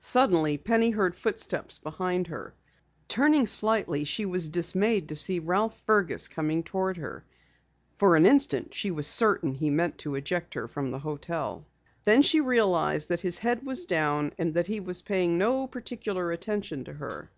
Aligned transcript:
Suddenly 0.00 0.58
Penny 0.58 0.90
heard 0.90 1.14
footsteps 1.14 1.78
behind 1.78 2.26
her. 2.26 2.54
Turning 3.06 3.46
slightly 3.46 4.02
she 4.02 4.26
was 4.26 4.48
dismayed 4.48 5.08
to 5.08 5.14
see 5.14 5.38
Ralph 5.38 5.80
Fergus 5.86 6.26
coming 6.26 6.64
toward 6.64 6.96
her. 6.96 7.24
For 7.96 8.16
an 8.16 8.26
instant 8.26 8.74
she 8.74 8.90
was 8.90 9.06
certain 9.06 9.54
he 9.54 9.70
meant 9.70 9.96
to 9.98 10.16
eject 10.16 10.54
her 10.54 10.66
from 10.66 10.90
the 10.90 10.98
hotel. 10.98 11.68
Then, 12.04 12.22
she 12.22 12.40
realized 12.40 13.10
that 13.10 13.20
his 13.20 13.38
head 13.38 13.64
was 13.64 13.84
down, 13.84 14.32
and 14.38 14.54
that 14.54 14.66
he 14.66 14.80
was 14.80 15.02
paying 15.02 15.38
no 15.38 15.68
particular 15.68 16.32
attention 16.32 16.82
to 16.86 16.94
her. 16.94 17.30